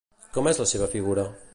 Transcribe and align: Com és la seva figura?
Com 0.37 0.49
és 0.53 0.61
la 0.63 0.67
seva 0.73 0.89
figura? 0.97 1.31